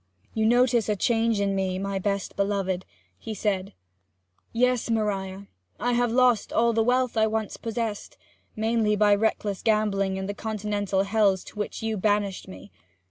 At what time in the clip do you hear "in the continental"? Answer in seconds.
10.17-11.03